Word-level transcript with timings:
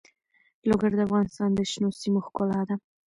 لوگر 0.69 0.91
د 0.95 0.99
افغانستان 1.07 1.49
د 1.55 1.59
شنو 1.71 1.89
سیمو 2.01 2.19
ښکلا 2.25 2.61
ده. 2.69 2.75